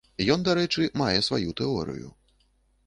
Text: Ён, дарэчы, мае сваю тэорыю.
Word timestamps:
Ён, 0.35 0.45
дарэчы, 0.47 0.87
мае 1.03 1.19
сваю 1.29 1.49
тэорыю. 1.61 2.07